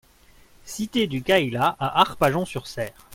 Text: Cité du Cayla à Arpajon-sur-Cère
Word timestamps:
Cité 0.65 1.05
du 1.05 1.21
Cayla 1.21 1.75
à 1.79 2.01
Arpajon-sur-Cère 2.01 3.07